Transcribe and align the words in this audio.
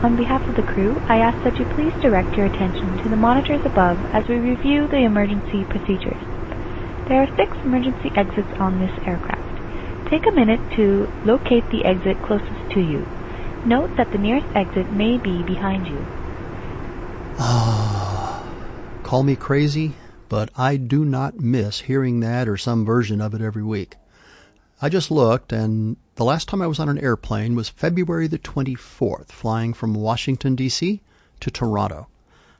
On 0.00 0.14
behalf 0.14 0.46
of 0.48 0.54
the 0.54 0.62
crew, 0.62 0.96
I 1.08 1.16
ask 1.18 1.42
that 1.42 1.58
you 1.58 1.64
please 1.74 1.92
direct 2.00 2.36
your 2.36 2.46
attention 2.46 2.96
to 3.02 3.08
the 3.08 3.16
monitors 3.16 3.60
above 3.64 3.98
as 4.12 4.22
we 4.28 4.36
review 4.36 4.86
the 4.86 5.04
emergency 5.04 5.64
procedures. 5.64 6.22
There 7.08 7.20
are 7.20 7.28
six 7.36 7.56
emergency 7.64 8.12
exits 8.14 8.52
on 8.60 8.78
this 8.78 8.92
aircraft. 9.04 9.42
Take 10.08 10.22
a 10.30 10.36
minute 10.36 10.60
to 10.76 11.08
locate 11.24 11.68
the 11.70 11.84
exit 11.84 12.22
closest 12.22 12.70
to 12.74 12.80
you. 12.80 13.04
Note 13.64 13.90
that 13.96 14.12
the 14.12 14.18
nearest 14.18 14.46
exit 14.54 14.88
may 14.92 15.18
be 15.18 15.42
behind 15.42 15.88
you. 15.88 16.06
Ah, 17.40 18.54
call 19.02 19.24
me 19.24 19.34
crazy, 19.34 19.96
but 20.28 20.50
I 20.56 20.76
do 20.76 21.04
not 21.04 21.40
miss 21.40 21.80
hearing 21.80 22.20
that 22.20 22.48
or 22.48 22.56
some 22.56 22.84
version 22.84 23.20
of 23.20 23.34
it 23.34 23.40
every 23.40 23.64
week. 23.64 23.96
I 24.80 24.90
just 24.90 25.10
looked, 25.10 25.52
and 25.52 25.96
the 26.14 26.24
last 26.24 26.46
time 26.46 26.62
I 26.62 26.68
was 26.68 26.78
on 26.78 26.88
an 26.88 27.00
airplane 27.00 27.56
was 27.56 27.68
February 27.68 28.28
the 28.28 28.38
24th, 28.38 29.32
flying 29.32 29.74
from 29.74 29.92
Washington, 29.92 30.54
D.C. 30.54 31.00
to 31.40 31.50
Toronto. 31.50 32.06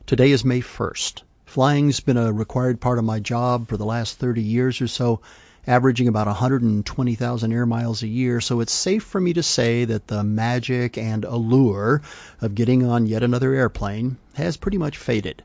Today 0.05 0.33
is 0.33 0.45
May 0.45 0.61
1st. 0.61 1.23
Flying's 1.47 2.01
been 2.01 2.17
a 2.17 2.33
required 2.33 2.81
part 2.81 2.99
of 2.99 3.05
my 3.05 3.21
job 3.21 3.69
for 3.69 3.77
the 3.77 3.85
last 3.85 4.19
30 4.19 4.43
years 4.43 4.81
or 4.81 4.89
so, 4.89 5.21
averaging 5.65 6.09
about 6.09 6.27
120,000 6.27 7.53
air 7.53 7.67
miles 7.67 8.03
a 8.03 8.09
year, 8.09 8.41
so 8.41 8.59
it's 8.59 8.73
safe 8.73 9.05
for 9.05 9.21
me 9.21 9.35
to 9.35 9.43
say 9.45 9.85
that 9.85 10.09
the 10.09 10.25
magic 10.25 10.99
and 10.99 11.25
allure 11.25 12.03
of 12.41 12.57
getting 12.57 12.85
on 12.85 13.07
yet 13.07 13.23
another 13.23 13.55
airplane 13.55 14.17
has 14.35 14.57
pretty 14.57 14.79
much 14.79 14.99
faded. 14.99 15.45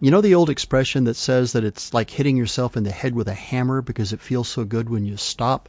You 0.00 0.10
know 0.10 0.22
the 0.22 0.36
old 0.36 0.48
expression 0.48 1.04
that 1.04 1.16
says 1.16 1.52
that 1.52 1.64
it's 1.64 1.92
like 1.92 2.08
hitting 2.08 2.38
yourself 2.38 2.78
in 2.78 2.84
the 2.84 2.90
head 2.90 3.14
with 3.14 3.28
a 3.28 3.34
hammer 3.34 3.82
because 3.82 4.14
it 4.14 4.22
feels 4.22 4.48
so 4.48 4.64
good 4.64 4.88
when 4.88 5.04
you 5.04 5.18
stop? 5.18 5.68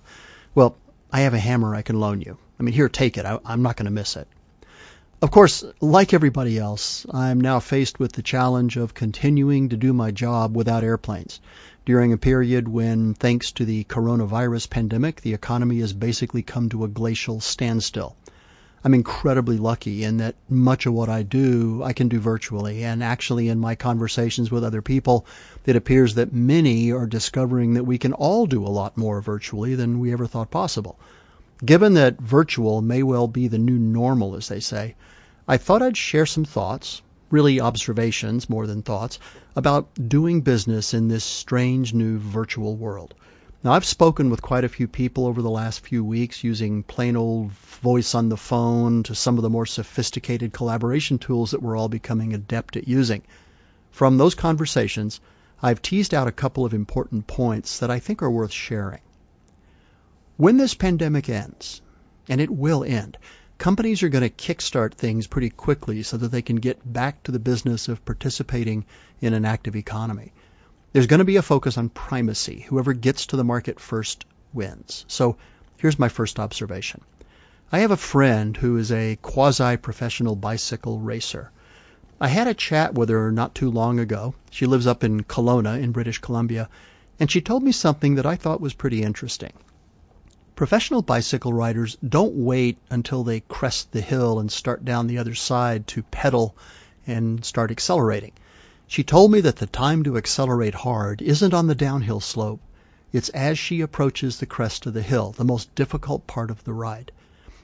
Well, 0.58 0.76
I 1.12 1.20
have 1.20 1.36
a 1.36 1.38
hammer 1.38 1.76
I 1.76 1.84
can 1.84 2.00
loan 2.00 2.20
you. 2.20 2.36
I 2.60 2.64
mean, 2.64 2.74
here, 2.74 2.90
take 2.90 3.20
it. 3.20 3.28
I, 3.28 3.38
I'm 3.46 3.62
not 3.62 3.76
going 3.76 3.86
to 3.86 3.92
miss 3.92 4.16
it. 4.16 4.28
Of 5.22 5.30
course, 5.30 5.64
like 5.82 6.16
everybody 6.16 6.58
else, 6.58 7.06
I'm 7.12 7.40
now 7.40 7.60
faced 7.60 8.00
with 8.00 8.14
the 8.14 8.24
challenge 8.24 8.76
of 8.76 8.96
continuing 8.96 9.70
to 9.70 9.78
do 9.78 9.94
my 9.94 10.10
job 10.10 10.56
without 10.56 10.84
airplanes 10.84 11.42
during 11.86 12.12
a 12.12 12.18
period 12.18 12.68
when, 12.68 13.14
thanks 13.14 13.52
to 13.52 13.66
the 13.66 13.84
coronavirus 13.84 14.72
pandemic, 14.72 15.22
the 15.22 15.36
economy 15.36 15.80
has 15.82 15.94
basically 15.94 16.42
come 16.42 16.70
to 16.70 16.86
a 16.86 16.88
glacial 16.88 17.40
standstill. 17.40 18.16
I'm 18.84 18.94
incredibly 18.94 19.58
lucky 19.58 20.04
in 20.04 20.18
that 20.18 20.36
much 20.50 20.86
of 20.86 20.94
what 20.94 21.10
I 21.10 21.24
do 21.24 21.82
I 21.84 21.94
can 21.94 22.08
do 22.08 22.20
virtually. 22.20 22.84
And 22.84 23.04
actually, 23.04 23.50
in 23.50 23.60
my 23.60 23.76
conversations 23.76 24.52
with 24.52 24.64
other 24.64 24.82
people, 24.82 25.26
it 25.66 25.76
appears 25.76 26.16
that 26.16 26.34
many 26.34 26.92
are 26.92 27.08
discovering 27.08 27.74
that 27.74 27.86
we 27.86 27.98
can 27.98 28.14
all 28.14 28.46
do 28.46 28.66
a 28.66 28.70
lot 28.70 28.98
more 28.98 29.20
virtually 29.20 29.76
than 29.76 30.00
we 30.00 30.14
ever 30.14 30.28
thought 30.28 30.52
possible. 30.52 30.98
Given 31.66 31.96
that 31.96 32.22
virtual 32.22 32.82
may 32.82 33.02
well 33.02 33.28
be 33.28 33.48
the 33.48 33.58
new 33.58 33.80
normal, 33.80 34.36
as 34.36 34.48
they 34.48 34.60
say, 34.60 34.96
I 35.48 35.58
thought 35.58 35.82
I'd 35.82 35.98
share 35.98 36.28
some 36.28 36.46
thoughts, 36.46 37.02
really 37.32 37.60
observations 37.60 38.50
more 38.50 38.68
than 38.68 38.84
thoughts, 38.84 39.18
about 39.56 39.90
doing 40.08 40.42
business 40.42 40.94
in 40.94 41.08
this 41.08 41.24
strange 41.24 41.94
new 41.94 42.20
virtual 42.20 42.76
world. 42.76 43.16
Now, 43.64 43.74
I've 43.74 43.86
spoken 43.86 44.30
with 44.30 44.44
quite 44.44 44.66
a 44.66 44.70
few 44.70 44.88
people 44.88 45.26
over 45.26 45.42
the 45.42 45.50
last 45.50 45.80
few 45.80 46.04
weeks 46.04 46.44
using 46.44 46.84
plain 46.84 47.16
old 47.16 47.52
voice 47.52 48.14
on 48.14 48.30
the 48.30 48.38
phone 48.38 49.02
to 49.04 49.16
some 49.16 49.38
of 49.38 49.42
the 49.42 49.50
more 49.50 49.66
sophisticated 49.66 50.54
collaboration 50.54 51.18
tools 51.18 51.52
that 51.52 51.62
we're 51.64 51.76
all 51.76 51.90
becoming 51.90 52.36
adept 52.36 52.78
at 52.78 52.88
using. 52.88 53.24
From 53.90 54.18
those 54.18 54.36
conversations, 54.36 55.20
I've 55.60 55.82
teased 55.82 56.14
out 56.14 56.28
a 56.28 56.32
couple 56.32 56.66
of 56.66 56.76
important 56.76 57.26
points 57.26 57.80
that 57.80 57.90
I 57.90 57.98
think 57.98 58.22
are 58.22 58.30
worth 58.30 58.52
sharing. 58.52 59.02
When 60.38 60.58
this 60.58 60.76
pandemic 60.76 61.28
ends, 61.28 61.82
and 62.30 62.40
it 62.40 62.52
will 62.52 62.84
end, 62.84 63.18
companies 63.58 64.04
are 64.04 64.10
going 64.10 64.30
to 64.30 64.30
kickstart 64.30 64.94
things 64.94 65.26
pretty 65.26 65.50
quickly 65.50 66.04
so 66.04 66.18
that 66.18 66.30
they 66.30 66.44
can 66.44 66.58
get 66.58 66.94
back 66.94 67.24
to 67.24 67.32
the 67.32 67.40
business 67.40 67.88
of 67.88 68.06
participating 68.06 68.86
in 69.20 69.34
an 69.34 69.46
active 69.46 69.76
economy. 69.76 70.32
There's 70.98 71.06
going 71.06 71.20
to 71.20 71.26
be 71.26 71.36
a 71.36 71.44
focus 71.44 71.78
on 71.78 71.90
primacy. 71.90 72.62
Whoever 72.62 72.92
gets 72.92 73.28
to 73.28 73.36
the 73.36 73.44
market 73.44 73.80
first 73.80 74.26
wins. 74.52 75.06
So 75.08 75.38
here's 75.78 76.00
my 76.00 76.10
first 76.10 76.40
observation. 76.40 77.02
I 77.72 77.82
have 77.82 77.92
a 77.92 77.98
friend 77.98 78.58
who 78.58 78.78
is 78.78 78.92
a 78.92 79.16
quasi 79.22 79.78
professional 79.78 80.36
bicycle 80.36 81.00
racer. 81.00 81.52
I 82.20 82.30
had 82.30 82.48
a 82.48 82.56
chat 82.56 82.96
with 82.96 83.10
her 83.10 83.32
not 83.32 83.54
too 83.54 83.70
long 83.70 84.00
ago. 84.00 84.34
She 84.50 84.66
lives 84.66 84.88
up 84.88 85.04
in 85.04 85.22
Kelowna 85.22 85.80
in 85.80 85.92
British 85.92 86.18
Columbia, 86.18 86.68
and 87.20 87.30
she 87.30 87.42
told 87.42 87.62
me 87.62 87.74
something 87.74 88.16
that 88.16 88.26
I 88.26 88.36
thought 88.36 88.60
was 88.60 88.74
pretty 88.74 89.04
interesting. 89.04 89.54
Professional 90.56 91.04
bicycle 91.04 91.54
riders 91.54 91.96
don't 91.98 92.34
wait 92.34 92.80
until 92.90 93.24
they 93.24 93.42
crest 93.42 93.92
the 93.92 94.02
hill 94.02 94.40
and 94.40 94.52
start 94.52 94.84
down 94.84 95.06
the 95.06 95.20
other 95.20 95.36
side 95.36 95.86
to 95.90 96.02
pedal 96.02 96.56
and 97.06 97.46
start 97.46 97.70
accelerating. 97.70 98.32
She 98.90 99.04
told 99.04 99.32
me 99.34 99.42
that 99.42 99.58
the 99.58 99.68
time 99.68 100.04
to 100.04 100.16
accelerate 100.16 100.74
hard 100.74 101.22
isn't 101.22 101.54
on 101.54 101.68
the 101.68 101.76
downhill 101.76 102.22
slope. 102.22 102.62
It's 103.12 103.28
as 103.30 103.60
she 103.60 103.82
approaches 103.82 104.40
the 104.40 104.46
crest 104.46 104.86
of 104.86 104.94
the 104.94 105.02
hill, 105.02 105.34
the 105.36 105.44
most 105.44 105.76
difficult 105.76 106.26
part 106.26 106.50
of 106.50 106.64
the 106.64 106.72
ride. 106.72 107.12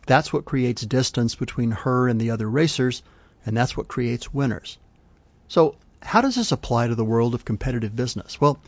That's 0.05 0.33
what 0.33 0.43
creates 0.43 0.81
distance 0.81 1.35
between 1.35 1.71
her 1.71 2.09
and 2.09 2.19
the 2.19 2.31
other 2.31 2.49
racers, 2.49 3.03
and 3.45 3.55
that's 3.55 3.77
what 3.77 3.87
creates 3.87 4.33
winners. 4.33 4.77
So, 5.47 5.75
how 6.01 6.19
does 6.19 6.35
this 6.35 6.51
apply 6.51 6.87
to 6.87 6.95
the 6.95 7.05
world 7.05 7.33
of 7.33 7.45
competitive 7.45 7.95
business? 7.95 8.41
Well, 8.41 8.59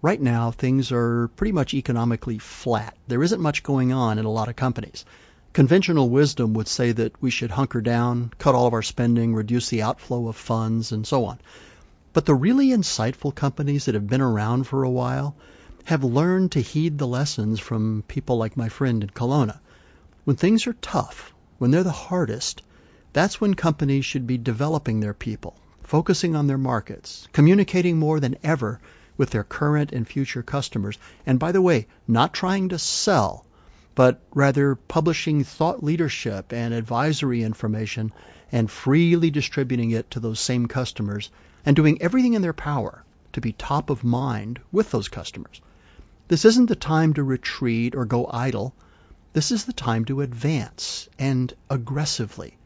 right 0.00 0.22
now 0.22 0.52
things 0.52 0.92
are 0.92 1.26
pretty 1.34 1.50
much 1.50 1.74
economically 1.74 2.38
flat. 2.38 2.96
There 3.08 3.24
isn't 3.24 3.42
much 3.42 3.64
going 3.64 3.92
on 3.92 4.20
in 4.20 4.24
a 4.24 4.30
lot 4.30 4.48
of 4.48 4.54
companies. 4.54 5.04
Conventional 5.52 6.08
wisdom 6.08 6.54
would 6.54 6.68
say 6.68 6.92
that 6.92 7.20
we 7.20 7.30
should 7.30 7.50
hunker 7.50 7.80
down, 7.80 8.32
cut 8.38 8.54
all 8.54 8.68
of 8.68 8.72
our 8.72 8.82
spending, 8.82 9.34
reduce 9.34 9.68
the 9.68 9.82
outflow 9.82 10.28
of 10.28 10.36
funds, 10.36 10.92
and 10.92 11.04
so 11.04 11.24
on. 11.24 11.40
But 12.14 12.26
the 12.26 12.34
really 12.36 12.68
insightful 12.68 13.34
companies 13.34 13.86
that 13.86 13.96
have 13.96 14.06
been 14.06 14.20
around 14.20 14.68
for 14.68 14.84
a 14.84 14.90
while 14.90 15.34
have 15.82 16.04
learned 16.04 16.52
to 16.52 16.60
heed 16.60 16.96
the 16.96 17.08
lessons 17.08 17.58
from 17.58 18.04
people 18.06 18.38
like 18.38 18.56
my 18.56 18.68
friend 18.68 19.02
in 19.02 19.10
Kelowna. 19.10 19.58
When 20.22 20.36
things 20.36 20.68
are 20.68 20.74
tough, 20.74 21.34
when 21.58 21.72
they're 21.72 21.82
the 21.82 21.90
hardest, 21.90 22.62
that's 23.12 23.40
when 23.40 23.54
companies 23.54 24.04
should 24.04 24.28
be 24.28 24.38
developing 24.38 25.00
their 25.00 25.12
people, 25.12 25.56
focusing 25.82 26.36
on 26.36 26.46
their 26.46 26.56
markets, 26.56 27.26
communicating 27.32 27.98
more 27.98 28.20
than 28.20 28.36
ever 28.44 28.80
with 29.16 29.30
their 29.30 29.42
current 29.42 29.90
and 29.90 30.06
future 30.06 30.44
customers, 30.44 30.96
and 31.26 31.40
by 31.40 31.50
the 31.50 31.62
way, 31.62 31.88
not 32.06 32.32
trying 32.32 32.68
to 32.68 32.78
sell, 32.78 33.44
but 33.96 34.22
rather 34.32 34.76
publishing 34.76 35.42
thought 35.42 35.82
leadership 35.82 36.52
and 36.52 36.74
advisory 36.74 37.42
information 37.42 38.12
and 38.52 38.70
freely 38.70 39.30
distributing 39.30 39.90
it 39.90 40.12
to 40.12 40.20
those 40.20 40.38
same 40.38 40.68
customers 40.68 41.28
and 41.64 41.76
doing 41.76 42.00
everything 42.00 42.34
in 42.34 42.42
their 42.42 42.52
power 42.52 43.04
to 43.32 43.40
be 43.40 43.52
top 43.52 43.90
of 43.90 44.04
mind 44.04 44.60
with 44.70 44.90
those 44.90 45.08
customers. 45.08 45.60
This 46.28 46.44
isn't 46.44 46.66
the 46.66 46.76
time 46.76 47.14
to 47.14 47.22
retreat 47.22 47.94
or 47.94 48.04
go 48.04 48.26
idle. 48.30 48.74
This 49.32 49.50
is 49.50 49.64
the 49.64 49.72
time 49.72 50.04
to 50.06 50.20
advance 50.20 51.08
and 51.18 51.52
aggressively. 51.68 52.56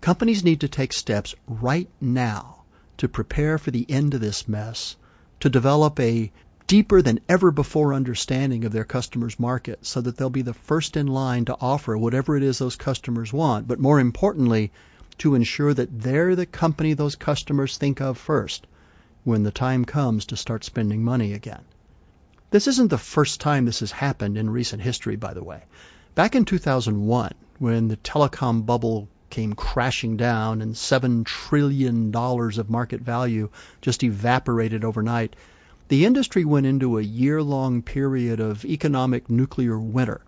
Companies 0.00 0.44
need 0.44 0.60
to 0.60 0.68
take 0.68 0.92
steps 0.92 1.34
right 1.46 1.88
now 2.00 2.62
to 2.96 3.08
prepare 3.08 3.58
for 3.58 3.70
the 3.70 3.86
end 3.88 4.14
of 4.14 4.20
this 4.20 4.48
mess, 4.48 4.96
to 5.40 5.50
develop 5.50 5.98
a 6.00 6.32
deeper 6.66 7.00
than 7.00 7.20
ever 7.28 7.50
before 7.50 7.94
understanding 7.94 8.64
of 8.64 8.72
their 8.72 8.84
customers' 8.84 9.40
market 9.40 9.84
so 9.86 10.00
that 10.00 10.16
they'll 10.16 10.30
be 10.30 10.42
the 10.42 10.52
first 10.52 10.96
in 10.96 11.06
line 11.06 11.44
to 11.46 11.56
offer 11.60 11.96
whatever 11.96 12.36
it 12.36 12.42
is 12.42 12.58
those 12.58 12.76
customers 12.76 13.32
want, 13.32 13.66
but 13.66 13.80
more 13.80 13.98
importantly, 13.98 14.70
to 15.18 15.34
ensure 15.34 15.74
that 15.74 16.00
they're 16.00 16.36
the 16.36 16.46
company 16.46 16.94
those 16.94 17.16
customers 17.16 17.76
think 17.76 18.00
of 18.00 18.16
first 18.16 18.66
when 19.24 19.42
the 19.42 19.50
time 19.50 19.84
comes 19.84 20.26
to 20.26 20.36
start 20.36 20.64
spending 20.64 21.04
money 21.04 21.34
again. 21.34 21.64
This 22.50 22.66
isn't 22.66 22.88
the 22.88 22.96
first 22.96 23.40
time 23.40 23.66
this 23.66 23.80
has 23.80 23.92
happened 23.92 24.38
in 24.38 24.48
recent 24.48 24.80
history, 24.80 25.16
by 25.16 25.34
the 25.34 25.44
way. 25.44 25.64
Back 26.14 26.34
in 26.34 26.44
2001, 26.44 27.32
when 27.58 27.88
the 27.88 27.96
telecom 27.98 28.64
bubble 28.64 29.08
came 29.28 29.52
crashing 29.52 30.16
down 30.16 30.62
and 30.62 30.74
$7 30.74 31.26
trillion 31.26 32.14
of 32.14 32.70
market 32.70 33.00
value 33.02 33.50
just 33.82 34.02
evaporated 34.02 34.84
overnight, 34.84 35.36
the 35.88 36.06
industry 36.06 36.44
went 36.44 36.66
into 36.66 36.98
a 36.98 37.02
year 37.02 37.42
long 37.42 37.82
period 37.82 38.40
of 38.40 38.64
economic 38.64 39.28
nuclear 39.28 39.78
winter. 39.78 40.22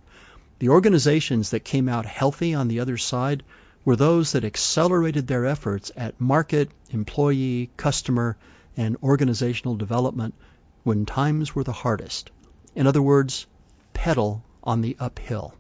The 0.59 0.69
organizations 0.69 1.50
that 1.50 1.65
came 1.65 1.88
out 1.88 2.05
healthy 2.05 2.55
on 2.55 2.69
the 2.69 2.81
other 2.81 2.99
side 2.99 3.43
were 3.85 3.97
those 3.97 4.32
that 4.32 4.44
accelerated 4.44 5.27
their 5.27 5.47
efforts 5.47 5.91
at 5.97 6.21
market, 6.21 6.71
employee, 6.91 7.71
customer, 7.77 8.37
and 8.77 8.97
organizational 9.03 9.77
development 9.77 10.35
when 10.82 11.06
times 11.06 11.55
were 11.55 11.65
the 11.65 11.73
hardest. 11.73 12.31
In 12.75 12.87
other 12.87 13.03
words, 13.03 13.47
pedal 13.93 14.43
on 14.62 14.81
the 14.81 14.97
uphill. 15.00 15.55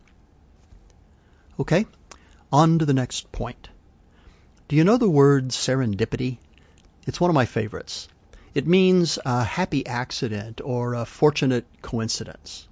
Okay, 1.58 1.86
on 2.52 2.78
to 2.78 2.86
the 2.86 2.94
next 2.94 3.30
point. 3.32 3.68
Do 4.68 4.76
you 4.76 4.84
know 4.84 4.98
the 4.98 5.10
word 5.10 5.48
serendipity? 5.48 6.38
It's 7.06 7.20
one 7.20 7.30
of 7.30 7.34
my 7.34 7.46
favorites. 7.46 8.08
It 8.54 8.66
means 8.66 9.18
a 9.24 9.44
happy 9.44 9.86
accident 9.86 10.60
or 10.62 10.94
a 10.94 11.04
fortunate 11.04 11.66
coincidence. 11.82 12.68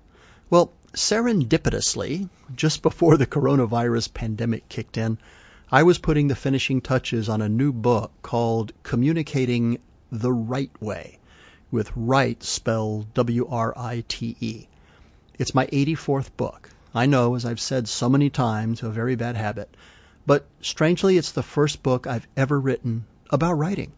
Well, 0.50 0.72
serendipitously, 0.94 2.28
just 2.54 2.82
before 2.82 3.16
the 3.16 3.26
coronavirus 3.26 4.14
pandemic 4.14 4.68
kicked 4.68 4.96
in, 4.96 5.18
I 5.70 5.82
was 5.82 5.98
putting 5.98 6.28
the 6.28 6.34
finishing 6.34 6.80
touches 6.80 7.28
on 7.28 7.42
a 7.42 7.48
new 7.48 7.74
book 7.74 8.10
called 8.22 8.72
Communicating 8.82 9.76
the 10.10 10.32
Right 10.32 10.70
Way, 10.80 11.18
with 11.70 11.92
right 11.94 12.42
spelled 12.42 13.12
W 13.12 13.46
R 13.50 13.74
I 13.76 14.02
T 14.08 14.34
E. 14.40 14.66
It's 15.38 15.54
my 15.54 15.66
84th 15.66 16.30
book. 16.38 16.70
I 16.94 17.04
know, 17.04 17.34
as 17.34 17.44
I've 17.44 17.60
said 17.60 17.86
so 17.86 18.08
many 18.08 18.30
times, 18.30 18.82
a 18.82 18.88
very 18.88 19.14
bad 19.14 19.36
habit. 19.36 19.76
But 20.24 20.46
strangely, 20.62 21.18
it's 21.18 21.32
the 21.32 21.42
first 21.42 21.82
book 21.82 22.06
I've 22.06 22.26
ever 22.34 22.58
written 22.58 23.04
about 23.28 23.58
writing. 23.58 23.92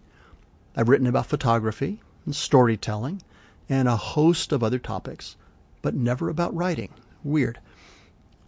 I've 0.76 0.88
written 0.88 1.06
about 1.06 1.26
photography 1.26 2.00
and 2.24 2.34
storytelling 2.34 3.22
and 3.68 3.86
a 3.86 3.94
host 3.94 4.50
of 4.50 4.64
other 4.64 4.80
topics, 4.80 5.36
but 5.82 5.94
never 5.94 6.30
about 6.30 6.52
writing. 6.52 6.92
Weird. 7.22 7.60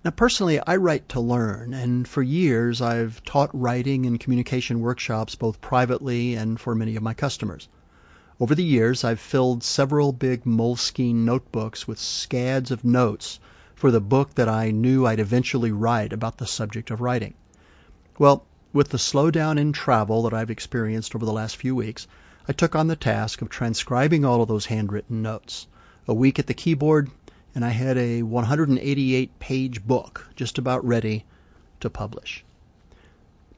Now, 0.05 0.11
personally, 0.11 0.59
I 0.59 0.77
write 0.77 1.11
to 1.11 1.21
learn, 1.21 1.73
and 1.73 2.09
for 2.09 2.23
years 2.23 2.83
I've 2.83 3.23
taught 3.25 3.51
writing 3.53 4.05
and 4.05 4.19
communication 4.19 4.81
workshops 4.81 5.37
both 5.37 5.61
privately 5.61 6.35
and 6.35 6.59
for 6.59 6.75
many 6.75 6.97
of 6.97 7.05
my 7.05 7.15
customers. 7.15 7.69
Over 8.41 8.57
the 8.57 8.65
years, 8.65 9.05
I've 9.05 9.21
filled 9.21 9.63
several 9.63 10.13
big 10.13 10.45
Moleskine 10.45 11.25
notebooks 11.25 11.87
with 11.87 12.01
scads 12.01 12.73
of 12.73 12.85
notes 12.85 13.39
for 13.77 13.93
the 13.93 14.01
book 14.01 14.35
that 14.35 14.49
I 14.49 14.73
knew 14.73 15.07
I'd 15.07 15.21
eventually 15.21 15.71
write 15.71 16.13
about 16.13 16.37
the 16.37 16.49
subject 16.49 16.91
of 16.91 17.01
writing. 17.01 17.35
Well, 18.19 18.45
with 18.73 18.89
the 18.89 18.99
slowdown 18.99 19.57
in 19.57 19.73
travel 19.73 20.25
that 20.25 20.35
I've 20.35 20.51
experienced 20.51 21.15
over 21.15 21.25
the 21.25 21.33
last 21.33 21.57
few 21.59 21.77
weeks, 21.77 22.09
I 22.49 22.53
took 22.53 22.75
on 22.75 22.89
the 22.89 22.97
task 22.97 23.41
of 23.41 23.51
transcribing 23.51 24.25
all 24.25 24.43
of 24.43 24.49
those 24.49 24.67
handwritten 24.67 25.23
notes. 25.23 25.69
A 26.09 26.15
week 26.15 26.41
at 26.41 26.49
the 26.49 26.55
keyboard, 26.55 27.09
and 27.55 27.65
I 27.65 27.71
had 27.71 27.99
a 27.99 28.23
188 28.23 29.39
page 29.39 29.85
book 29.85 30.29
just 30.37 30.59
about 30.59 30.85
ready 30.85 31.25
to 31.81 31.91
publish. 31.91 32.45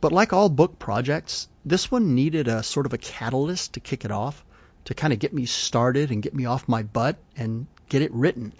But 0.01 0.13
like 0.13 0.33
all 0.33 0.49
book 0.49 0.79
projects, 0.79 1.49
this 1.65 1.91
one 1.91 2.15
needed 2.15 2.49
a 2.49 2.63
sort 2.63 2.87
of 2.87 2.93
a 2.93 2.99
catalyst 2.99 3.75
to 3.75 3.81
kick 3.81 4.05
it 4.05 4.11
off, 4.11 4.45
to 4.85 4.95
kind 4.95 5.13
of 5.13 5.19
get 5.19 5.33
me 5.33 5.47
started 5.47 6.11
and 6.11 6.23
get 6.23 6.35
me 6.35 6.45
off 6.45 6.69
my 6.69 6.83
butt 6.83 7.17
and 7.37 7.67
get 7.89 8.03
it 8.03 8.13
written. 8.13 8.53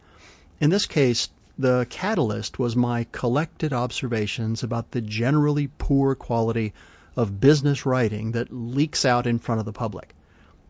In 0.61 0.71
this 0.71 0.87
case, 0.87 1.29
the 1.59 1.87
catalyst 1.91 2.59
was 2.59 2.75
my 2.75 3.07
collected 3.13 3.73
observations 3.73 4.63
about 4.63 4.91
the 4.91 5.01
generally 5.01 5.69
poor 5.79 6.15
quality 6.15 6.73
of 7.17 7.41
business 7.41 7.87
writing 7.87 8.33
that 8.33 8.53
leaks 8.53 9.05
out 9.05 9.27
in 9.27 9.39
front 9.39 9.61
of 9.61 9.65
the 9.65 9.73
public. 9.73 10.15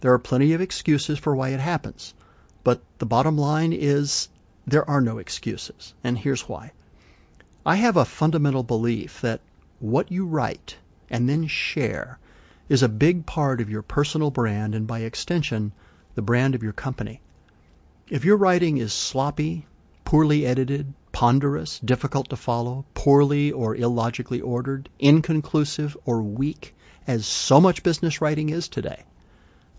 There 0.01 0.13
are 0.13 0.19
plenty 0.19 0.53
of 0.53 0.61
excuses 0.61 1.19
for 1.19 1.35
why 1.35 1.51
it 1.51 1.61
happens, 1.61 2.13
but 2.63 2.83
the 2.99 3.07
bottom 3.07 3.39
line 3.39 3.73
is 3.73 4.29
there 4.67 4.89
are 4.89 5.01
no 5.01 5.19
excuses, 5.19 5.93
and 6.03 6.17
here's 6.17 6.49
why. 6.49 6.73
I 7.67 7.77
have 7.77 7.97
a 7.97 8.05
fundamental 8.05 8.63
belief 8.63 9.21
that 9.21 9.41
what 9.79 10.11
you 10.11 10.27
write 10.27 10.77
and 11.11 11.29
then 11.29 11.47
share 11.47 12.19
is 12.69 12.83
a 12.83 12.89
big 12.89 13.27
part 13.27 13.61
of 13.61 13.69
your 13.69 13.83
personal 13.83 14.31
brand 14.31 14.75
and 14.75 14.87
by 14.87 15.01
extension, 15.01 15.73
the 16.15 16.23
brand 16.23 16.55
of 16.55 16.63
your 16.63 16.73
company. 16.73 17.21
If 18.09 18.25
your 18.25 18.39
writing 18.39 18.79
is 18.79 18.93
sloppy, 18.93 19.67
poorly 20.05 20.47
edited, 20.47 20.95
ponderous, 21.13 21.79
difficult 21.81 22.31
to 22.31 22.37
follow, 22.37 22.87
poorly 22.95 23.53
or 23.53 23.77
illogically 23.77 24.41
ordered, 24.41 24.89
inconclusive 24.99 25.97
or 26.07 26.23
weak, 26.23 26.75
as 27.07 27.27
so 27.27 27.61
much 27.61 27.83
business 27.83 28.21
writing 28.23 28.49
is 28.49 28.69
today, 28.69 29.05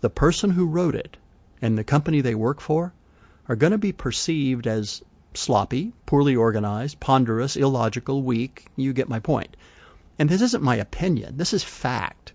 the 0.00 0.10
person 0.10 0.50
who 0.50 0.66
wrote 0.66 0.94
it 0.94 1.16
and 1.60 1.76
the 1.76 1.84
company 1.84 2.20
they 2.20 2.34
work 2.34 2.60
for 2.60 2.92
are 3.48 3.56
going 3.56 3.72
to 3.72 3.78
be 3.78 3.92
perceived 3.92 4.66
as 4.66 5.02
sloppy, 5.34 5.92
poorly 6.06 6.34
organized, 6.34 6.98
ponderous, 6.98 7.56
illogical, 7.56 8.22
weak. 8.22 8.66
You 8.76 8.92
get 8.92 9.08
my 9.08 9.20
point. 9.20 9.56
And 10.18 10.28
this 10.28 10.42
isn't 10.42 10.62
my 10.62 10.76
opinion, 10.76 11.36
this 11.36 11.52
is 11.52 11.62
fact. 11.62 12.32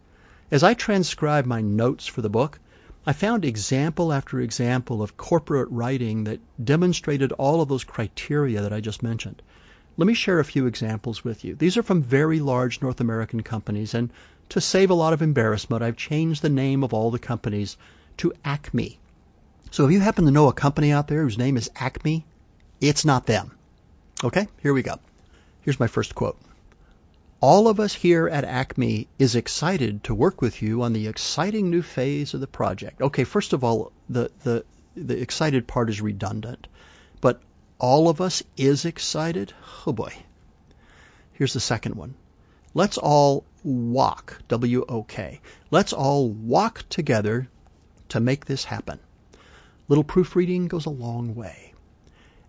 As 0.52 0.64
I 0.64 0.74
transcribed 0.74 1.48
my 1.48 1.62
notes 1.62 2.06
for 2.06 2.22
the 2.22 2.30
book, 2.30 2.60
I 3.06 3.14
found 3.14 3.44
example 3.44 4.14
after 4.14 4.40
example 4.40 5.02
of 5.02 5.18
corporate 5.18 5.70
writing 5.72 6.26
that 6.26 6.40
demonstrated 6.64 7.32
all 7.32 7.62
of 7.62 7.68
those 7.68 7.84
criteria 7.84 8.62
that 8.62 8.74
I 8.74 8.80
just 8.80 9.02
mentioned. 9.02 9.42
Let 9.98 10.06
me 10.06 10.14
share 10.14 10.40
a 10.40 10.46
few 10.46 10.68
examples 10.68 11.24
with 11.24 11.44
you. 11.44 11.56
These 11.56 11.78
are 11.78 11.84
from 11.84 12.04
very 12.04 12.40
large 12.40 12.82
North 12.82 13.02
American 13.02 13.42
companies, 13.42 13.96
and 13.96 14.12
to 14.50 14.62
save 14.62 14.92
a 14.92 14.94
lot 14.94 15.14
of 15.14 15.24
embarrassment, 15.24 15.82
I've 15.82 15.98
changed 15.98 16.44
the 16.44 16.50
name 16.50 16.84
of 16.84 16.94
all 16.94 17.10
the 17.10 17.20
companies 17.20 17.76
to 18.18 18.34
Acme. 18.46 19.00
So 19.72 19.86
if 19.86 19.94
you 19.94 20.02
happen 20.02 20.26
to 20.26 20.32
know 20.32 20.50
a 20.50 20.54
company 20.54 20.92
out 20.92 21.08
there 21.08 21.24
whose 21.24 21.38
name 21.38 21.56
is 21.56 21.72
Acme, 21.78 22.26
it's 22.82 23.06
not 23.06 23.26
them. 23.26 23.52
Okay, 24.22 24.50
here 24.62 24.74
we 24.74 24.82
go. 24.84 25.00
Here's 25.62 25.80
my 25.80 25.88
first 25.88 26.14
quote. 26.14 26.38
All 27.40 27.70
of 27.70 27.80
us 27.80 27.94
here 27.94 28.28
at 28.28 28.44
Acme 28.44 29.08
is 29.18 29.36
excited 29.36 30.04
to 30.04 30.14
work 30.14 30.42
with 30.42 30.62
you 30.62 30.82
on 30.84 30.92
the 30.92 31.08
exciting 31.08 31.70
new 31.70 31.82
phase 31.82 32.34
of 32.34 32.42
the 32.42 32.48
project. 32.48 33.02
Okay, 33.02 33.24
first 33.24 33.54
of 33.54 33.64
all, 33.64 33.94
the, 34.10 34.30
the, 34.44 34.66
the 34.96 35.18
excited 35.18 35.68
part 35.68 35.90
is 35.90 36.02
redundant, 36.02 36.68
but 37.22 37.42
all 37.80 38.10
of 38.10 38.20
us 38.20 38.44
is 38.58 38.84
excited? 38.84 39.54
Oh 39.88 39.94
boy. 39.94 40.14
Here's 41.32 41.54
the 41.54 41.62
second 41.62 41.96
one. 41.96 42.16
Let's 42.74 42.98
all 42.98 43.46
walk, 43.64 44.38
W 44.50 44.84
O 44.88 45.04
K. 45.04 45.40
Let's 45.72 45.94
all 45.94 46.30
walk 46.30 46.84
together 46.90 47.48
to 48.10 48.20
make 48.20 48.46
this 48.46 48.66
happen 48.66 49.00
little 49.92 50.04
proofreading 50.06 50.70
goes 50.70 50.86
a 50.86 50.90
long 50.90 51.36
way. 51.36 51.74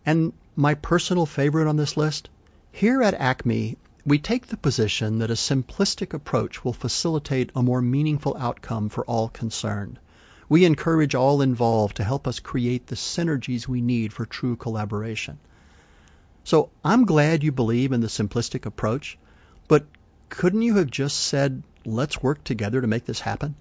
And 0.06 0.32
my 0.54 0.74
personal 0.74 1.26
favorite 1.26 1.68
on 1.68 1.76
this 1.76 1.96
list, 1.96 2.30
here 2.70 3.02
at 3.02 3.14
Acme, 3.14 3.76
we 4.06 4.20
take 4.20 4.46
the 4.46 4.56
position 4.56 5.18
that 5.18 5.30
a 5.32 5.34
simplistic 5.34 6.14
approach 6.14 6.64
will 6.64 6.72
facilitate 6.72 7.50
a 7.56 7.62
more 7.64 7.82
meaningful 7.82 8.36
outcome 8.38 8.88
for 8.88 9.04
all 9.06 9.28
concerned. 9.28 9.98
We 10.48 10.64
encourage 10.64 11.16
all 11.16 11.42
involved 11.42 11.96
to 11.96 12.04
help 12.04 12.28
us 12.28 12.38
create 12.38 12.86
the 12.86 12.94
synergies 12.94 13.66
we 13.66 13.80
need 13.80 14.12
for 14.12 14.24
true 14.24 14.54
collaboration. 14.54 15.40
So 16.44 16.70
I'm 16.84 17.06
glad 17.06 17.42
you 17.42 17.50
believe 17.50 17.90
in 17.90 18.02
the 18.02 18.06
simplistic 18.06 18.66
approach, 18.66 19.18
but 19.66 19.84
couldn't 20.28 20.62
you 20.62 20.76
have 20.76 20.92
just 20.92 21.16
said, 21.18 21.64
let's 21.84 22.22
work 22.22 22.44
together 22.44 22.80
to 22.80 22.86
make 22.86 23.04
this 23.04 23.18
happen? 23.18 23.56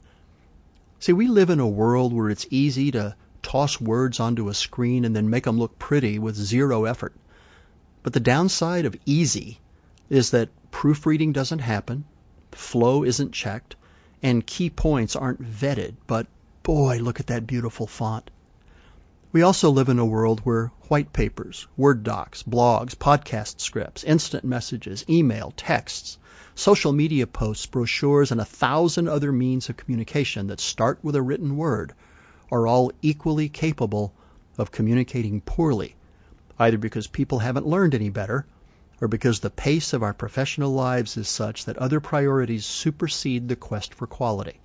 See, 1.00 1.14
we 1.14 1.26
live 1.26 1.50
in 1.50 1.60
a 1.60 1.68
world 1.68 2.14
where 2.14 2.30
it's 2.30 2.46
easy 2.52 2.92
to 2.92 3.16
toss 3.44 3.80
words 3.80 4.20
onto 4.20 4.50
a 4.50 4.54
screen 4.54 5.06
and 5.06 5.16
then 5.16 5.30
make 5.30 5.44
them 5.46 5.58
look 5.58 5.78
pretty 5.80 6.20
with 6.20 6.36
zero 6.36 6.86
effort. 6.86 7.14
But 8.04 8.14
the 8.14 8.20
downside 8.20 8.86
of 8.86 8.96
easy 9.06 9.60
is 10.10 10.32
that 10.32 10.50
proofreading 10.72 11.34
doesn't 11.34 11.60
happen, 11.60 12.06
flow 12.52 13.04
isn't 13.04 13.32
checked, 13.32 13.76
and 14.24 14.46
key 14.46 14.70
points 14.70 15.16
aren't 15.16 15.42
vetted. 15.42 15.96
But 16.08 16.28
boy, 16.64 17.00
look 17.00 17.20
at 17.20 17.28
that 17.28 17.48
beautiful 17.48 17.88
font. 17.88 18.30
We 19.32 19.44
also 19.44 19.70
live 19.70 19.88
in 19.88 20.00
a 20.00 20.06
world 20.06 20.42
where 20.42 20.72
white 20.90 21.14
papers, 21.14 21.68
Word 21.78 22.04
docs, 22.04 22.44
blogs, 22.44 22.96
podcast 22.96 23.62
scripts, 23.62 24.04
instant 24.04 24.44
messages, 24.44 25.06
email, 25.08 25.54
texts, 25.56 26.18
social 26.54 26.92
media 26.92 27.28
posts, 27.28 27.66
brochures, 27.66 28.32
and 28.32 28.42
a 28.42 28.46
thousand 28.46 29.08
other 29.08 29.32
means 29.32 29.70
of 29.70 29.78
communication 29.78 30.48
that 30.48 30.60
start 30.60 31.00
with 31.02 31.16
a 31.16 31.22
written 31.22 31.56
word 31.56 31.94
are 32.52 32.68
all 32.68 32.92
equally 33.02 33.50
capable 33.50 34.14
of 34.58 34.72
communicating 34.72 35.42
poorly, 35.42 35.96
either 36.60 36.78
because 36.78 37.08
people 37.08 37.40
haven't 37.40 37.66
learned 37.66 37.96
any 37.96 38.10
better 38.10 38.46
or 39.00 39.08
because 39.08 39.40
the 39.40 39.50
pace 39.50 39.94
of 39.94 40.04
our 40.04 40.14
professional 40.14 40.72
lives 40.72 41.18
is 41.18 41.28
such 41.28 41.66
that 41.66 41.78
other 41.78 42.00
priorities 42.00 42.66
supersede 42.66 43.48
the 43.48 43.56
quest 43.56 43.94
for 43.96 44.06
quality. 44.06 44.60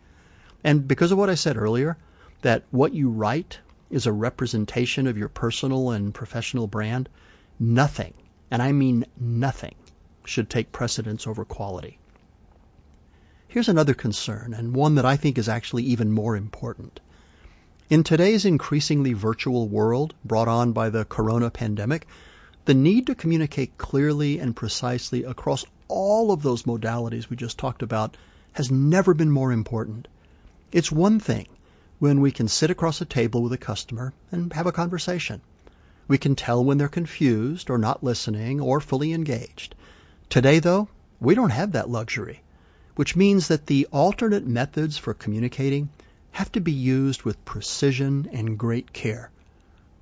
And 0.62 0.86
because 0.86 1.12
of 1.12 1.18
what 1.18 1.30
I 1.30 1.36
said 1.36 1.56
earlier, 1.56 1.96
that 2.42 2.64
what 2.70 2.92
you 2.92 3.08
write 3.08 3.60
is 3.88 4.06
a 4.06 4.12
representation 4.12 5.06
of 5.06 5.16
your 5.16 5.28
personal 5.28 5.90
and 5.90 6.12
professional 6.12 6.66
brand, 6.66 7.08
nothing, 7.58 8.12
and 8.50 8.60
I 8.60 8.72
mean 8.72 9.06
nothing, 9.18 9.74
should 10.24 10.50
take 10.50 10.72
precedence 10.72 11.26
over 11.26 11.44
quality. 11.44 11.98
Here's 13.48 13.68
another 13.68 13.94
concern, 13.94 14.54
and 14.54 14.74
one 14.74 14.96
that 14.96 15.06
I 15.06 15.16
think 15.16 15.38
is 15.38 15.48
actually 15.48 15.84
even 15.84 16.12
more 16.12 16.36
important. 16.36 17.00
In 17.88 18.02
today's 18.02 18.44
increasingly 18.44 19.12
virtual 19.12 19.68
world 19.68 20.12
brought 20.24 20.48
on 20.48 20.72
by 20.72 20.90
the 20.90 21.04
corona 21.04 21.50
pandemic, 21.50 22.08
the 22.64 22.74
need 22.74 23.06
to 23.06 23.14
communicate 23.14 23.78
clearly 23.78 24.40
and 24.40 24.56
precisely 24.56 25.22
across 25.22 25.64
all 25.86 26.32
of 26.32 26.42
those 26.42 26.64
modalities 26.64 27.30
we 27.30 27.36
just 27.36 27.58
talked 27.58 27.84
about 27.84 28.16
has 28.54 28.72
never 28.72 29.14
been 29.14 29.30
more 29.30 29.52
important. 29.52 30.08
It's 30.72 30.90
one 30.90 31.20
thing 31.20 31.46
when 32.00 32.20
we 32.20 32.32
can 32.32 32.48
sit 32.48 32.70
across 32.70 33.00
a 33.00 33.04
table 33.04 33.40
with 33.40 33.52
a 33.52 33.56
customer 33.56 34.12
and 34.32 34.52
have 34.52 34.66
a 34.66 34.72
conversation. 34.72 35.40
We 36.08 36.18
can 36.18 36.34
tell 36.34 36.64
when 36.64 36.78
they're 36.78 36.88
confused 36.88 37.70
or 37.70 37.78
not 37.78 38.02
listening 38.02 38.60
or 38.60 38.80
fully 38.80 39.12
engaged. 39.12 39.76
Today, 40.28 40.58
though, 40.58 40.88
we 41.20 41.36
don't 41.36 41.50
have 41.50 41.70
that 41.70 41.88
luxury, 41.88 42.42
which 42.96 43.14
means 43.14 43.46
that 43.46 43.66
the 43.66 43.86
alternate 43.92 44.44
methods 44.44 44.98
for 44.98 45.14
communicating 45.14 45.88
have 46.36 46.52
to 46.52 46.60
be 46.60 46.72
used 46.72 47.22
with 47.22 47.44
precision 47.44 48.28
and 48.32 48.58
great 48.58 48.92
care. 48.92 49.30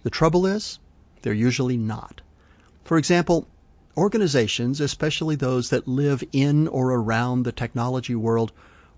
The 0.02 0.10
trouble 0.10 0.46
is, 0.46 0.78
they're 1.22 1.32
usually 1.32 1.76
not. 1.76 2.20
For 2.84 2.98
example, 2.98 3.46
Organizations, 3.96 4.80
especially 4.80 5.36
those 5.36 5.70
that 5.70 5.86
live 5.86 6.24
in 6.32 6.66
or 6.66 6.90
around 6.90 7.44
the 7.44 7.52
technology 7.52 8.16
world, 8.16 8.50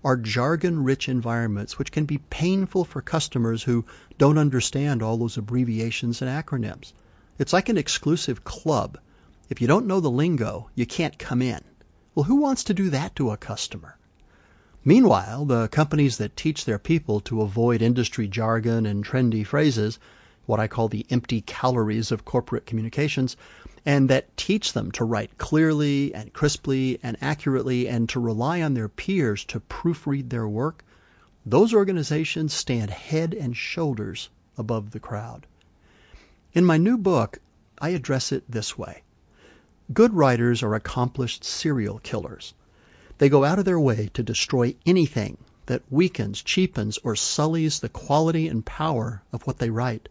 are 0.03 0.17
jargon 0.17 0.83
rich 0.83 1.07
environments 1.07 1.77
which 1.77 1.91
can 1.91 2.05
be 2.05 2.17
painful 2.17 2.83
for 2.83 3.03
customers 3.03 3.61
who 3.61 3.85
don't 4.17 4.39
understand 4.39 5.03
all 5.03 5.17
those 5.17 5.37
abbreviations 5.37 6.23
and 6.23 6.31
acronyms. 6.31 6.93
It's 7.37 7.53
like 7.53 7.69
an 7.69 7.77
exclusive 7.77 8.43
club. 8.43 8.97
If 9.51 9.61
you 9.61 9.67
don't 9.67 9.85
know 9.85 9.99
the 9.99 10.09
lingo, 10.09 10.71
you 10.73 10.87
can't 10.87 11.19
come 11.19 11.43
in. 11.43 11.61
Well, 12.15 12.23
who 12.23 12.37
wants 12.37 12.63
to 12.63 12.73
do 12.73 12.89
that 12.89 13.15
to 13.17 13.29
a 13.29 13.37
customer? 13.37 13.99
Meanwhile, 14.87 15.43
the 15.43 15.67
companies 15.67 16.19
that 16.19 16.37
teach 16.37 16.63
their 16.63 16.79
people 16.79 17.19
to 17.19 17.41
avoid 17.41 17.81
industry 17.81 18.25
jargon 18.29 18.85
and 18.85 19.03
trendy 19.03 19.45
phrases, 19.45 19.99
what 20.45 20.61
I 20.61 20.69
call 20.69 20.87
the 20.87 21.05
empty 21.09 21.41
calories 21.41 22.13
of 22.13 22.23
corporate 22.23 22.65
communications, 22.65 23.35
and 23.85 24.07
that 24.07 24.37
teach 24.37 24.71
them 24.71 24.93
to 24.93 25.03
write 25.03 25.37
clearly 25.37 26.13
and 26.13 26.31
crisply 26.31 26.99
and 27.03 27.17
accurately 27.19 27.89
and 27.89 28.07
to 28.07 28.21
rely 28.21 28.61
on 28.61 28.75
their 28.75 28.87
peers 28.87 29.43
to 29.49 29.59
proofread 29.59 30.29
their 30.29 30.47
work, 30.47 30.85
those 31.45 31.73
organizations 31.73 32.53
stand 32.53 32.89
head 32.89 33.33
and 33.33 33.57
shoulders 33.57 34.29
above 34.57 34.91
the 34.91 35.01
crowd. 35.01 35.45
In 36.53 36.63
my 36.63 36.77
new 36.77 36.97
book, 36.97 37.39
I 37.77 37.89
address 37.89 38.31
it 38.31 38.49
this 38.49 38.77
way. 38.77 39.03
Good 39.91 40.13
writers 40.13 40.63
are 40.63 40.75
accomplished 40.75 41.43
serial 41.43 41.99
killers. 41.99 42.53
They 43.19 43.29
go 43.29 43.43
out 43.43 43.57
of 43.57 43.65
their 43.65 43.79
way 43.79 44.11
to 44.13 44.21
destroy 44.21 44.75
anything 44.85 45.39
that 45.65 45.81
weakens, 45.89 46.43
cheapens, 46.43 46.99
or 47.03 47.15
sullies 47.15 47.79
the 47.79 47.89
quality 47.89 48.47
and 48.47 48.63
power 48.63 49.23
of 49.33 49.41
what 49.47 49.57
they 49.57 49.71
write. 49.71 50.07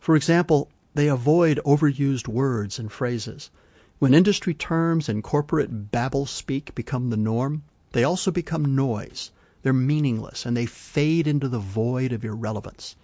For 0.00 0.16
example, 0.16 0.68
they 0.94 1.08
avoid 1.08 1.60
overused 1.64 2.28
words 2.28 2.78
and 2.78 2.92
phrases. 2.92 3.50
When 3.98 4.12
industry 4.12 4.52
terms 4.52 5.08
and 5.08 5.24
corporate 5.24 5.90
babble 5.90 6.26
speak 6.26 6.74
become 6.74 7.08
the 7.08 7.16
norm, 7.16 7.62
they 7.92 8.04
also 8.04 8.30
become 8.30 8.76
noise. 8.76 9.30
They're 9.62 9.72
meaningless 9.72 10.44
and 10.44 10.54
they 10.54 10.66
fade 10.66 11.26
into 11.26 11.48
the 11.48 11.58
void 11.58 12.12
of 12.12 12.24
irrelevance. 12.24 12.96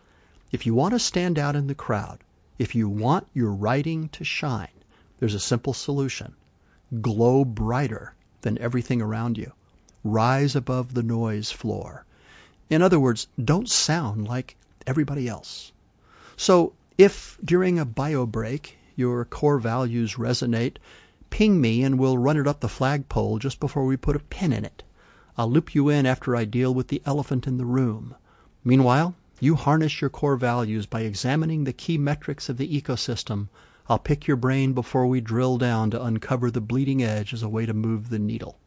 If 0.50 0.66
you 0.66 0.74
want 0.74 0.92
to 0.92 0.98
stand 0.98 1.38
out 1.38 1.56
in 1.56 1.66
the 1.68 1.74
crowd, 1.74 2.22
if 2.58 2.74
you 2.74 2.86
want 2.88 3.26
your 3.32 3.52
writing 3.52 4.10
to 4.10 4.24
shine, 4.24 4.68
there's 5.18 5.34
a 5.34 5.40
simple 5.40 5.72
solution. 5.72 6.34
Glow 7.00 7.46
brighter 7.46 8.14
than 8.42 8.58
everything 8.58 9.00
around 9.00 9.38
you. 9.38 9.52
Rise 10.04 10.54
above 10.54 10.94
the 10.94 11.02
noise 11.02 11.50
floor. 11.50 12.04
In 12.70 12.82
other 12.82 13.00
words, 13.00 13.26
don't 13.42 13.68
sound 13.68 14.28
like 14.28 14.56
everybody 14.86 15.28
else. 15.28 15.72
So 16.36 16.74
if 16.98 17.38
during 17.44 17.78
a 17.78 17.84
bio 17.84 18.26
break 18.26 18.76
your 18.94 19.24
core 19.24 19.58
values 19.58 20.14
resonate, 20.14 20.76
ping 21.30 21.60
me 21.60 21.82
and 21.82 21.98
we'll 21.98 22.18
run 22.18 22.36
it 22.36 22.46
up 22.46 22.60
the 22.60 22.68
flagpole 22.68 23.38
just 23.38 23.58
before 23.58 23.86
we 23.86 23.96
put 23.96 24.16
a 24.16 24.20
pin 24.20 24.52
in 24.52 24.64
it. 24.64 24.82
I'll 25.38 25.50
loop 25.50 25.74
you 25.74 25.88
in 25.88 26.04
after 26.04 26.36
I 26.36 26.44
deal 26.44 26.74
with 26.74 26.88
the 26.88 27.00
elephant 27.06 27.46
in 27.46 27.56
the 27.56 27.64
room. 27.64 28.14
Meanwhile, 28.62 29.14
you 29.40 29.56
harness 29.56 30.00
your 30.00 30.10
core 30.10 30.36
values 30.36 30.86
by 30.86 31.00
examining 31.00 31.64
the 31.64 31.72
key 31.72 31.96
metrics 31.96 32.48
of 32.48 32.58
the 32.58 32.80
ecosystem. 32.80 33.48
I'll 33.88 33.98
pick 33.98 34.26
your 34.26 34.36
brain 34.36 34.72
before 34.72 35.06
we 35.06 35.20
drill 35.20 35.58
down 35.58 35.90
to 35.90 36.02
uncover 36.02 36.50
the 36.50 36.60
bleeding 36.60 37.02
edge 37.02 37.34
as 37.34 37.42
a 37.42 37.48
way 37.48 37.66
to 37.66 37.74
move 37.74 38.08
the 38.08 38.18
needle. 38.18 38.58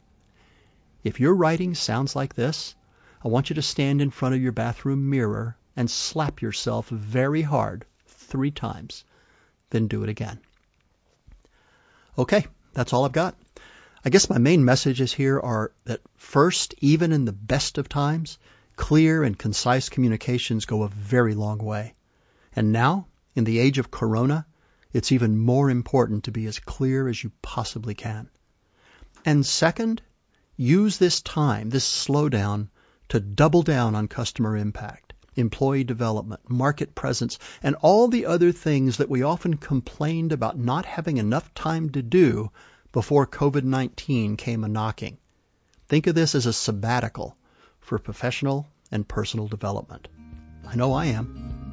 If 1.03 1.19
your 1.19 1.36
writing 1.36 1.75
sounds 1.75 2.15
like 2.15 2.34
this, 2.34 2.75
I 3.24 3.27
want 3.27 3.50
you 3.50 3.55
to 3.55 3.62
stand 3.62 4.01
in 4.01 4.10
front 4.10 4.36
of 4.36 4.41
your 4.41 4.51
bathroom 4.51 5.10
mirror 5.10 5.57
and 5.75 5.89
slap 5.89 6.41
yourself 6.41 6.89
very 6.89 7.41
hard 7.41 7.86
three 8.07 8.51
times, 8.51 9.03
then 9.69 9.88
do 9.88 10.03
it 10.03 10.10
again. 10.10 10.39
Okay, 12.17 12.45
that's 12.74 12.93
all 12.93 13.05
I've 13.05 13.12
got. 13.12 13.36
I 14.03 14.10
guess 14.10 14.29
my 14.29 14.38
main 14.38 14.63
messages 14.63 15.13
here 15.13 15.39
are 15.39 15.72
that 15.86 16.01
first, 16.15 16.75
even 16.79 17.12
in 17.12 17.25
the 17.25 17.34
best 17.34 17.77
of 17.77 17.89
times, 17.89 18.38
clear 18.75 19.24
and 19.24 19.38
concise 19.38 19.89
communications 19.89 20.65
go 20.65 20.84
a 20.84 20.89
very 20.89 21.34
long 21.34 21.57
way. 21.57 21.95
And 22.55 22.72
now, 22.72 23.07
in 23.36 23.43
the 23.43 23.60
age 23.60 23.79
of 23.79 23.91
corona, 23.91 24.45
it's 24.96 25.12
even 25.12 25.38
more 25.38 25.70
important 25.70 26.24
to 26.24 26.32
be 26.32 26.46
as 26.46 26.58
clear 26.58 27.10
as 27.10 27.22
you 27.22 27.30
possibly 27.42 27.94
can. 27.94 28.30
And 29.25 29.46
second, 29.46 30.02
use 30.56 30.98
this 30.98 31.20
time, 31.22 31.70
this 31.70 31.86
slowdown, 31.86 32.70
to 33.10 33.20
double 33.20 33.62
down 33.62 33.94
on 33.94 34.08
customer 34.08 34.56
impact 34.56 35.14
employee 35.36 35.84
development, 35.84 36.50
market 36.50 36.96
presence, 36.96 37.38
and 37.62 37.75
all 37.82 38.08
the 38.08 38.25
other 38.25 38.54
things 38.54 38.96
that 38.96 39.10
we 39.10 39.22
often 39.22 39.58
complained 39.58 40.32
about 40.32 40.58
not 40.58 40.86
having 40.86 41.18
enough 41.18 41.54
time 41.54 41.90
to 41.90 42.02
do 42.02 42.50
before 42.94 43.28
COVID 43.28 43.66
19 43.66 44.38
came 44.38 44.64
a 44.64 44.70
knocking. 44.70 45.18
Think 45.90 46.08
of 46.08 46.16
this 46.16 46.36
as 46.36 46.46
a 46.46 46.54
sabbatical 46.54 47.36
for 47.82 48.00
professional 48.00 48.66
and 48.94 49.06
personal 49.06 49.50
development. 49.50 50.08
I 50.66 50.78
know 50.78 50.94
I 50.94 51.08
am. 51.08 51.64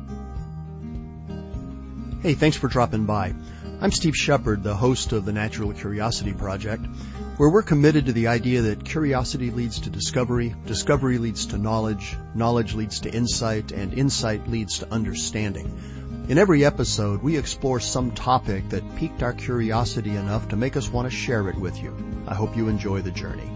Hey, 2.23 2.35
thanks 2.35 2.57
for 2.57 2.69
dropping 2.69 3.05
by. 3.05 3.35
I'm 3.81 3.91
Steve 3.91 4.14
Shepard, 4.14 4.62
the 4.62 4.76
host 4.76 5.11
of 5.11 5.25
the 5.25 5.33
Natural 5.33 5.73
Curiosity 5.73 6.33
Project, 6.33 6.87
where 7.37 7.50
we're 7.50 7.64
committed 7.64 8.07
to 8.07 8.12
the 8.12 8.29
idea 8.29 8.62
that 8.62 8.85
curiosity 8.85 9.50
leads 9.50 9.81
to 9.81 9.91
discovery, 9.91 10.55
discovery 10.64 11.19
leads 11.19 11.47
to 11.47 11.59
knowledge, 11.59 12.17
knowledge 12.33 12.75
leads 12.75 13.00
to 13.00 13.12
insight, 13.12 13.73
and 13.73 13.93
insight 13.93 14.49
leads 14.49 14.79
to 14.79 14.93
understanding. 14.93 16.25
In 16.29 16.38
every 16.38 16.64
episode, 16.64 17.25
we 17.25 17.37
explore 17.37 17.81
some 17.81 18.12
topic 18.12 18.69
that 18.69 18.95
piqued 18.95 19.25
our 19.25 19.33
curiosity 19.33 20.14
enough 20.14 20.50
to 20.50 20.57
make 20.57 20.76
us 20.76 20.88
want 20.88 21.11
to 21.11 21.17
share 21.17 21.49
it 21.49 21.57
with 21.57 21.83
you. 21.83 21.93
I 22.29 22.37
hope 22.37 22.57
you 22.57 22.69
enjoy 22.69 23.02
the 23.02 23.11
journey. 23.11 23.50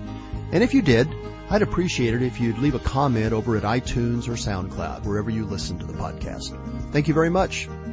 And 0.51 0.65
if 0.65 0.75
you 0.75 0.83
did, 0.83 1.09
I'd 1.51 1.63
appreciate 1.63 2.15
it 2.15 2.23
if 2.23 2.41
you'd 2.41 2.59
leave 2.59 2.75
a 2.75 2.81
comment 2.81 3.33
over 3.33 3.57
at 3.57 3.63
iTunes 3.63 4.27
or 4.27 4.33
SoundCloud, 4.33 5.05
wherever 5.05 5.31
you 5.31 5.47
listen 5.47 5.79
to 5.79 5.87
the 5.87 5.93
podcast. 5.93 6.59
Thank 6.91 7.07
you 7.07 7.15
very 7.15 7.31
much. 7.31 7.69